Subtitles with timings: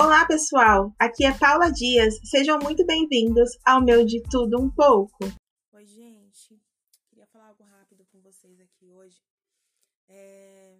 [0.00, 0.94] Olá, pessoal!
[0.96, 2.20] Aqui é Paula Dias.
[2.22, 5.24] Sejam muito bem-vindos ao meu De Tudo Um Pouco.
[5.72, 6.56] Oi, gente.
[7.08, 9.20] Queria falar algo rápido com vocês aqui hoje.
[10.08, 10.78] É...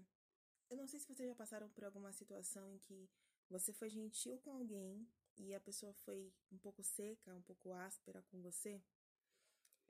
[0.70, 3.10] Eu não sei se vocês já passaram por alguma situação em que
[3.50, 5.04] você foi gentil com alguém
[5.36, 8.80] e a pessoa foi um pouco seca, um pouco áspera com você.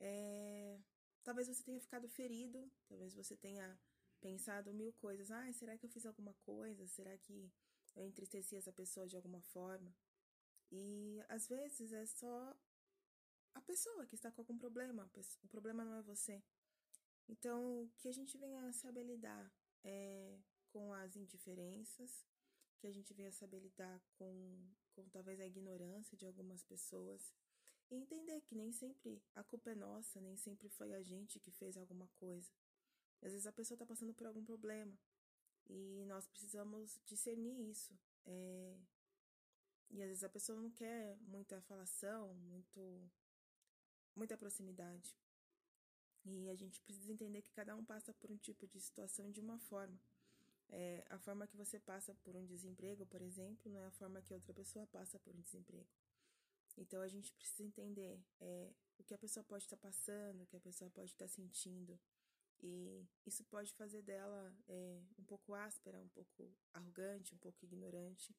[0.00, 0.80] É...
[1.22, 3.79] Talvez você tenha ficado ferido, talvez você tenha
[4.22, 5.31] pensado mil coisas.
[5.31, 6.86] Ah, será que eu fiz alguma coisa?
[6.86, 7.53] Será que
[7.96, 9.94] eu entristeci essa pessoa de alguma forma.
[10.70, 12.56] E às vezes é só
[13.54, 15.11] a pessoa que está com algum problema,
[15.42, 16.42] o problema não é você.
[17.28, 19.52] Então, que a gente venha saber lidar
[19.84, 20.38] é,
[20.70, 22.26] com as indiferenças,
[22.78, 27.34] que a gente venha saber lidar com, com talvez a ignorância de algumas pessoas
[27.90, 31.50] e entender que nem sempre a culpa é nossa, nem sempre foi a gente que
[31.50, 32.50] fez alguma coisa.
[33.20, 34.97] Às vezes a pessoa está passando por algum problema
[35.69, 37.92] e nós precisamos discernir isso.
[38.27, 38.77] É...
[39.91, 43.11] E às vezes a pessoa não quer muita falação, muito,
[44.15, 45.17] muita proximidade.
[46.25, 49.41] E a gente precisa entender que cada um passa por um tipo de situação de
[49.41, 49.98] uma forma.
[50.70, 54.20] É, a forma que você passa por um desemprego, por exemplo, não é a forma
[54.20, 55.89] que outra pessoa passa por um desemprego.
[56.77, 60.57] Então a gente precisa entender é, o que a pessoa pode estar passando, o que
[60.57, 61.98] a pessoa pode estar sentindo,
[62.62, 68.34] e isso pode fazer dela é, um pouco áspera, um pouco arrogante, um pouco ignorante.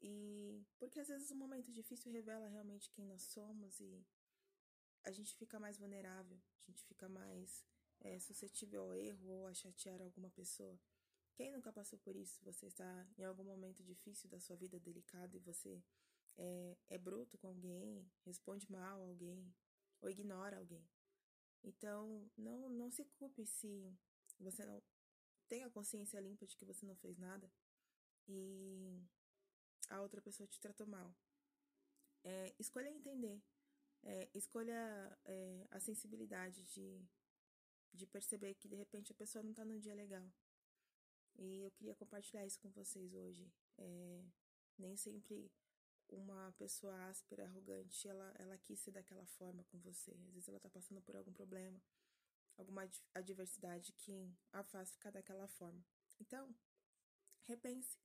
[0.00, 4.06] E porque às vezes o momento difícil revela realmente quem nós somos e
[5.04, 7.64] a gente fica mais vulnerável, a gente fica mais
[8.00, 10.78] é, suscetível ao erro ou a chatear alguma pessoa.
[11.34, 12.42] Quem nunca passou por isso?
[12.44, 15.82] Você está em algum momento difícil da sua vida delicado e você
[16.36, 19.52] é, é bruto com alguém, responde mal a alguém
[20.00, 20.86] ou ignora alguém.
[21.62, 23.92] Então, não, não se culpe se
[24.38, 24.82] você não
[25.48, 27.50] tem a consciência limpa de que você não fez nada
[28.28, 29.02] e
[29.88, 31.14] a outra pessoa te tratou mal.
[32.22, 33.40] É, escolha entender,
[34.02, 37.00] é, escolha é, a sensibilidade de,
[37.92, 40.30] de perceber que de repente a pessoa não tá num dia legal.
[41.36, 43.50] E eu queria compartilhar isso com vocês hoje.
[43.78, 44.24] É,
[44.76, 45.50] nem sempre
[46.10, 50.12] uma pessoa áspera, arrogante, ela, ela quis ser daquela forma com você.
[50.26, 51.80] Às vezes ela tá passando por algum problema,
[52.56, 55.84] alguma adversidade que a faz ficar daquela forma.
[56.20, 56.54] Então,
[57.44, 57.98] repense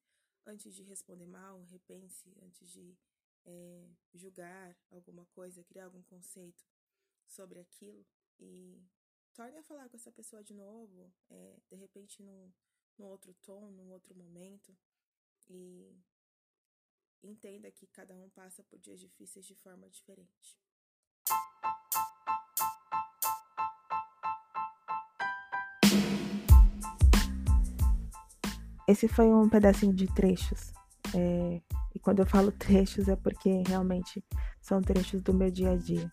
[0.45, 2.97] antes de responder mal, repense antes de
[3.45, 6.65] é, julgar alguma coisa, criar algum conceito
[7.25, 8.05] sobre aquilo
[8.39, 8.81] e
[9.33, 12.51] torne a falar com essa pessoa de novo, é, de repente num,
[12.97, 14.75] num outro tom, num outro momento
[15.49, 15.97] e
[17.23, 20.59] Entenda que cada um passa por dias difíceis de forma diferente.
[28.85, 30.73] Esse foi um pedacinho de trechos.
[31.15, 31.61] É,
[31.95, 34.21] e quando eu falo trechos é porque realmente
[34.61, 36.11] são trechos do meu dia a dia.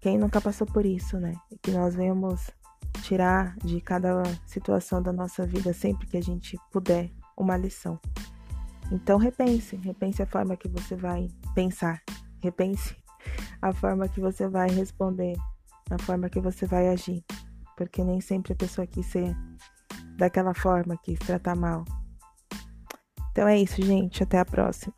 [0.00, 1.34] Quem nunca passou por isso, né?
[1.50, 2.50] E que nós venhamos
[3.02, 8.00] tirar de cada situação da nossa vida sempre que a gente puder uma lição.
[8.90, 12.02] Então repense, repense a forma que você vai pensar,
[12.42, 12.96] repense
[13.62, 15.36] a forma que você vai responder,
[15.90, 17.24] a forma que você vai agir,
[17.76, 19.36] porque nem sempre a pessoa quis ser
[20.16, 21.84] daquela forma, quis tratar mal.
[23.30, 24.92] Então é isso, gente, até a próxima.